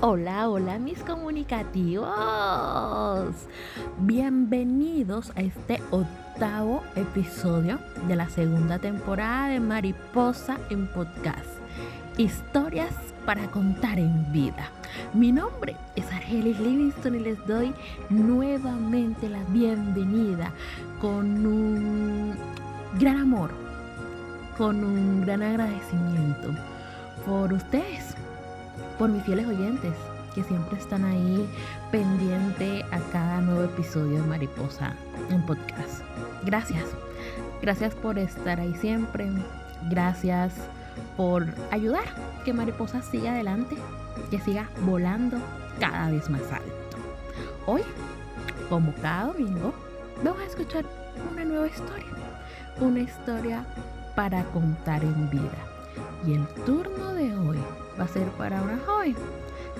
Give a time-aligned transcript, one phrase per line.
[0.00, 2.08] Hola, hola mis comunicativos.
[3.98, 11.48] Bienvenidos a este octavo episodio de la segunda temporada de Mariposa en Podcast.
[12.16, 12.94] Historias
[13.26, 14.70] para contar en vida.
[15.14, 17.74] Mi nombre es Argelis Livingston y les doy
[18.08, 20.52] nuevamente la bienvenida
[21.00, 22.36] con un
[23.00, 23.50] gran amor,
[24.56, 26.50] con un gran agradecimiento
[27.26, 28.07] por ustedes
[28.98, 29.94] por mis fieles oyentes
[30.34, 31.48] que siempre están ahí
[31.90, 34.94] pendiente a cada nuevo episodio de Mariposa
[35.30, 36.02] en podcast.
[36.44, 36.84] Gracias.
[37.62, 39.30] Gracias por estar ahí siempre.
[39.88, 40.52] Gracias
[41.16, 42.04] por ayudar
[42.44, 43.76] que Mariposa siga adelante,
[44.30, 45.38] que siga volando
[45.78, 46.98] cada vez más alto.
[47.66, 47.82] Hoy,
[48.68, 49.72] como cada domingo,
[50.22, 50.84] vamos a escuchar
[51.32, 52.06] una nueva historia.
[52.80, 53.64] Una historia
[54.14, 55.77] para contar en vida.
[56.26, 57.58] Y el turno de hoy
[57.98, 59.16] va a ser para una joven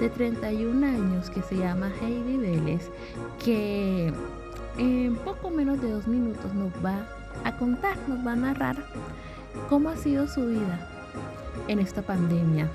[0.00, 2.90] de 31 años que se llama Heidi Vélez,
[3.42, 4.12] que
[4.78, 7.06] en poco menos de dos minutos nos va
[7.44, 8.76] a contar, nos va a narrar
[9.68, 10.86] cómo ha sido su vida
[11.68, 12.68] en esta pandemia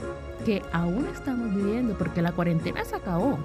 [0.45, 3.38] que aún estamos viviendo porque la cuarentena se acabó.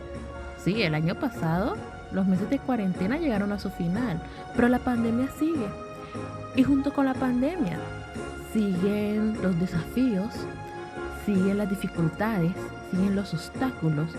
[0.64, 1.77] Sí, el año pasado
[2.12, 4.20] los meses de cuarentena llegaron a su final,
[4.55, 5.69] pero la pandemia sigue.
[6.55, 7.78] Y junto con la pandemia
[8.52, 10.33] siguen los desafíos,
[11.25, 12.53] siguen las dificultades,
[12.91, 14.11] siguen los obstáculos,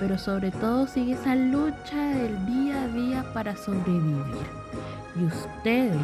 [0.00, 4.24] pero sobre todo sigue esa lucha del día a día para sobrevivir.
[5.16, 5.96] Y ustedes,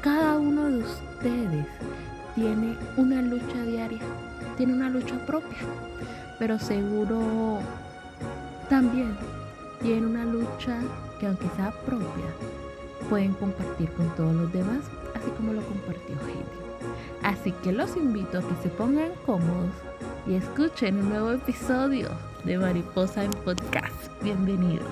[0.00, 1.66] cada uno de ustedes,
[2.34, 4.00] tiene una lucha diaria,
[4.56, 5.58] tiene una lucha propia,
[6.38, 7.60] pero seguro
[8.68, 9.16] también
[9.82, 10.78] tiene una lucha
[11.20, 12.26] que aunque sea propia,
[13.08, 14.80] pueden compartir con todos los demás,
[15.14, 16.71] así como lo compartió Heidi.
[17.22, 19.70] Así que los invito a que se pongan cómodos
[20.26, 22.08] y escuchen un nuevo episodio
[22.44, 23.94] de Mariposa en Podcast.
[24.22, 24.88] Bienvenidos.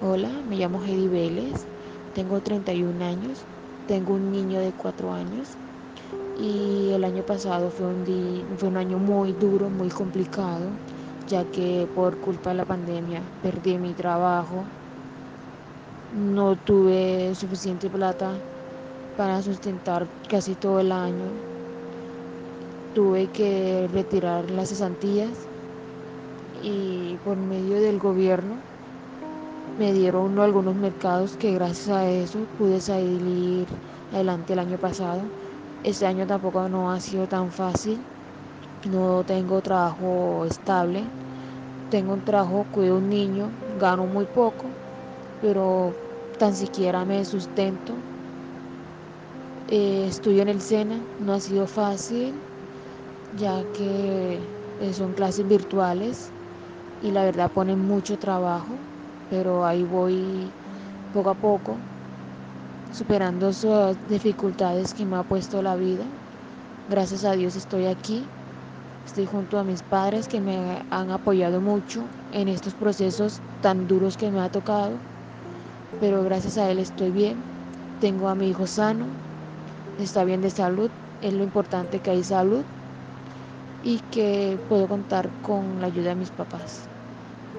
[0.00, 1.64] Hola, me llamo Heidi Vélez,
[2.14, 3.40] tengo 31 años,
[3.88, 5.48] tengo un niño de 4 años
[6.40, 8.04] y el año pasado fue un,
[8.56, 10.68] fue un año muy duro, muy complicado
[11.26, 14.66] ya que por culpa de la pandemia perdí mi trabajo,
[16.12, 18.40] no tuve suficiente plata
[19.16, 21.32] para sustentar casi todo el año,
[22.94, 25.48] tuve que retirar las cesantías
[26.62, 28.62] y por medio del gobierno
[29.78, 33.66] me dieron algunos mercados que gracias a eso pude salir
[34.12, 35.32] adelante el año pasado.
[35.82, 38.13] Este año tampoco no ha sido tan fácil
[38.88, 41.04] no tengo trabajo estable,
[41.90, 44.64] tengo un trabajo, cuido un niño, gano muy poco,
[45.40, 45.92] pero
[46.38, 47.94] tan siquiera me sustento.
[49.68, 52.34] Eh, estudio en el SENA, no ha sido fácil,
[53.36, 54.38] ya que
[54.80, 56.30] eh, son clases virtuales
[57.00, 58.78] y la verdad ponen mucho trabajo,
[59.30, 60.52] pero ahí voy
[61.12, 61.78] poco a poco,
[62.92, 66.04] superando esas dificultades que me ha puesto la vida.
[66.88, 68.28] Gracias a Dios estoy aquí
[69.04, 74.16] Estoy junto a mis padres que me han apoyado mucho en estos procesos tan duros
[74.16, 75.04] que me ha tocado,
[76.00, 77.46] pero gracias a él estoy bien.
[77.98, 79.18] Tengo a mi hijo sano,
[79.96, 82.66] está bien de salud, es lo importante que hay salud
[83.82, 86.90] y que puedo contar con la ayuda de mis papás,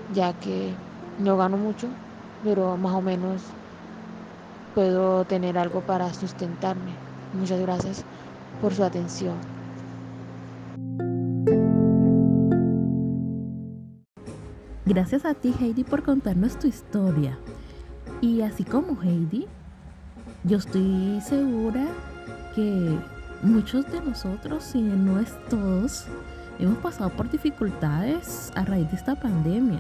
[0.08, 0.80] ya que
[1.18, 1.98] no gano mucho,
[2.42, 3.58] pero más o menos
[4.74, 7.02] puedo tener algo para sustentarme.
[7.32, 8.06] Muchas gracias
[8.60, 9.42] por su atención.
[14.88, 17.40] Gracias a ti Heidi por contarnos tu historia.
[18.22, 19.48] Y así como Heidi,
[20.44, 21.88] yo estoy segura
[22.54, 22.96] que
[23.42, 26.06] muchos de nosotros, si no es todos,
[26.60, 29.80] hemos pasado por dificultades a raíz de esta pandemia.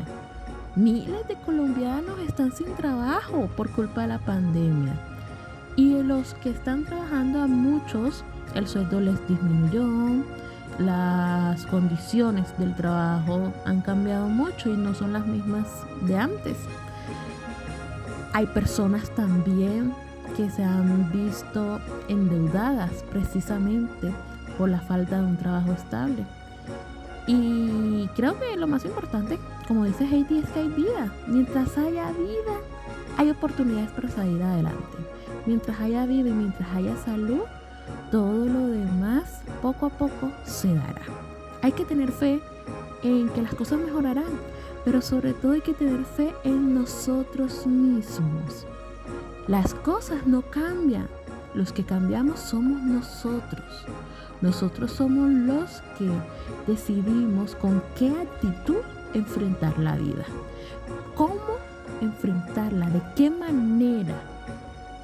[0.75, 4.94] Miles de colombianos están sin trabajo por culpa de la pandemia.
[5.75, 8.24] Y los que están trabajando a muchos,
[8.56, 9.85] el sueldo les disminuyó,
[10.80, 15.68] las condiciones del trabajo han cambiado mucho y no son las mismas
[16.01, 16.57] de antes.
[18.33, 19.94] Hay personas también
[20.36, 21.80] que se han visto
[22.10, 24.13] endeudadas precisamente
[24.57, 26.25] por la falta de un trabajo estable.
[27.28, 31.12] Y creo que lo más importante, como dice Heidi, es que hay vida.
[31.28, 32.60] Mientras haya vida,
[33.18, 34.98] hay oportunidades para salir adelante.
[35.45, 37.44] Mientras haya vida y mientras haya salud,
[38.12, 41.01] todo lo demás poco a poco se dará.
[41.63, 42.39] Hay que tener fe
[43.01, 44.39] en que las cosas mejorarán,
[44.83, 48.67] pero sobre todo hay que tener fe en nosotros mismos.
[49.47, 51.07] Las cosas no cambian
[51.56, 53.65] los que cambiamos somos nosotros.
[54.39, 56.11] Nosotros somos los que
[56.68, 58.83] decidimos con qué actitud
[59.15, 60.25] enfrentar la vida.
[61.15, 61.57] ¿Cómo
[62.01, 62.91] enfrentarla?
[62.91, 64.21] ¿De qué manera?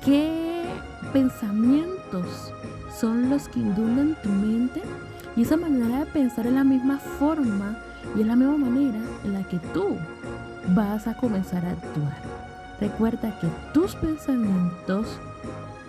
[0.06, 0.66] ¿Qué
[1.14, 2.54] pensamientos
[3.02, 4.84] son los que inundan tu mente?
[5.36, 7.76] Y esa manera de pensar es la misma forma
[8.16, 9.98] y es la misma manera en la que tú
[10.76, 12.22] vas a comenzar a actuar.
[12.80, 15.08] Recuerda que tus pensamientos,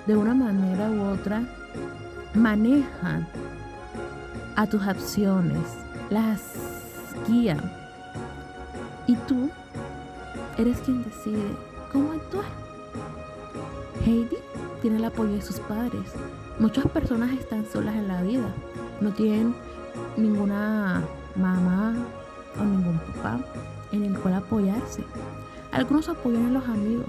[0.07, 1.43] de una manera u otra,
[2.35, 3.27] manejan
[4.57, 5.63] a tus acciones,
[6.09, 6.41] las
[7.29, 7.61] guían.
[9.07, 9.51] Y tú
[10.57, 11.57] eres quien decide
[11.93, 12.47] cómo actuar.
[14.07, 14.39] Heidi
[14.81, 16.13] tiene el apoyo de sus padres.
[16.59, 18.49] Muchas personas están solas en la vida.
[19.01, 19.55] No tienen
[20.17, 21.03] ninguna
[21.35, 21.95] mamá
[22.61, 23.41] o ningún papá
[23.91, 25.03] en el cual apoyarse.
[25.73, 27.07] Algunos apoyan a los amigos,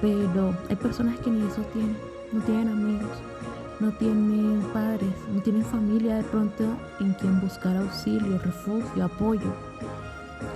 [0.00, 1.96] pero hay personas que ni eso tienen.
[2.32, 3.10] No tienen amigos,
[3.80, 6.64] no tienen padres, no tienen familia de pronto
[7.00, 9.52] en quien buscar auxilio, refugio, apoyo.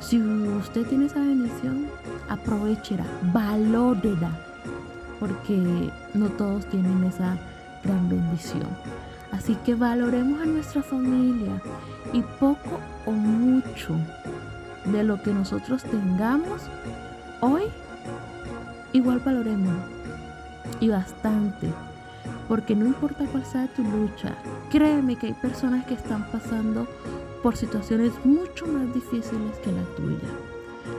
[0.01, 1.87] Si usted tiene esa bendición,
[2.29, 4.31] aprovechela, valórela,
[5.19, 7.39] porque no todos tienen esa
[7.83, 8.69] gran bendición.
[9.31, 11.61] Así que valoremos a nuestra familia
[12.13, 13.97] y poco o mucho
[14.85, 16.63] de lo que nosotros tengamos
[17.41, 17.65] hoy,
[18.93, 19.75] igual valoremos
[20.81, 21.69] y bastante
[22.49, 24.35] porque no importa cuál sea tu lucha,
[24.71, 26.87] créeme que hay personas que están pasando
[27.43, 30.29] por situaciones mucho más difíciles que la tuya.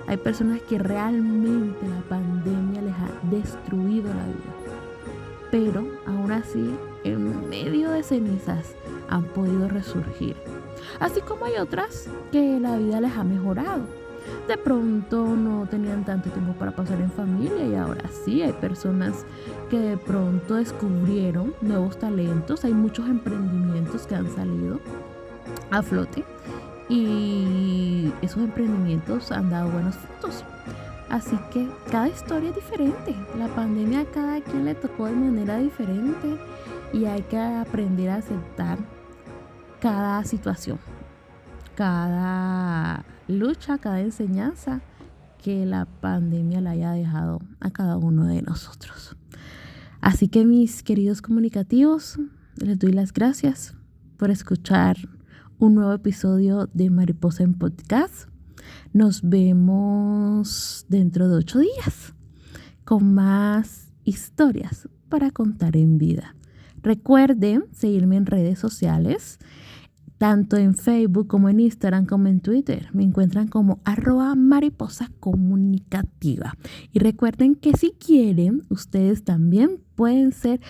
[0.07, 4.82] Hay personas que realmente la pandemia les ha destruido la vida.
[5.53, 8.73] Pero aún así, en medio de cenizas,
[9.07, 10.35] han podido resurgir.
[10.99, 13.83] Así como hay otras que la vida les ha mejorado
[14.47, 19.25] de pronto no tenían tanto tiempo para pasar en familia y ahora sí hay personas
[19.69, 24.79] que de pronto descubrieron nuevos talentos, hay muchos emprendimientos que han salido
[25.71, 26.23] a flote
[26.89, 30.43] y esos emprendimientos han dado buenos frutos.
[31.13, 33.15] Así que cada historia es diferente.
[33.37, 36.39] La pandemia a cada quien le tocó de manera diferente
[36.91, 38.79] y hay que aprender a aceptar
[39.79, 40.79] cada situación,
[41.75, 44.81] cada lucha, cada enseñanza
[45.37, 49.15] que la pandemia le haya dejado a cada uno de nosotros.
[50.01, 52.17] Así que mis queridos comunicativos,
[52.55, 53.75] les doy las gracias
[54.17, 54.97] por escuchar
[55.59, 58.32] un nuevo episodio de Mariposa en Podcast.
[58.93, 62.13] Nos vemos dentro de ocho días
[62.85, 66.35] con más historias para contar en vida.
[66.81, 69.39] Recuerden seguirme en redes sociales
[70.23, 72.87] tanto en Facebook como en Instagram como en Twitter.
[72.93, 76.53] Me encuentran como arroba mariposa comunicativa.
[76.93, 80.61] Y recuerden que si quieren, ustedes también pueden ser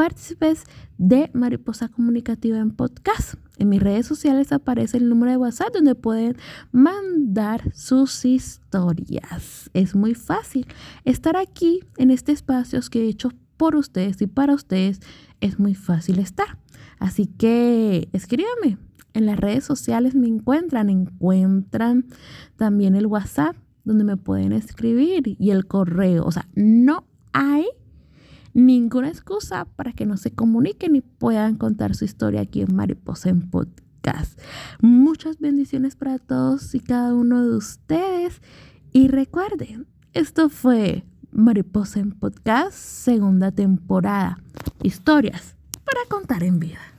[0.00, 0.64] partícipes
[0.96, 3.34] de Mariposa Comunicativa en podcast.
[3.58, 6.38] En mis redes sociales aparece el número de WhatsApp donde pueden
[6.72, 9.68] mandar sus historias.
[9.74, 10.66] Es muy fácil
[11.04, 15.00] estar aquí en este espacio que he hecho por ustedes y para ustedes.
[15.42, 16.56] Es muy fácil estar.
[16.98, 18.78] Así que escríbame
[19.12, 22.06] en las redes sociales me encuentran, encuentran
[22.56, 23.54] también el WhatsApp
[23.84, 26.24] donde me pueden escribir y el correo.
[26.24, 27.04] O sea, no
[27.34, 27.66] hay
[28.54, 33.28] ninguna excusa para que no se comuniquen y puedan contar su historia aquí en Mariposa
[33.30, 34.40] en Podcast.
[34.80, 38.40] Muchas bendiciones para todos y cada uno de ustedes.
[38.92, 44.38] Y recuerden, esto fue Mariposa en Podcast, segunda temporada.
[44.82, 46.89] Historias para contar en vida.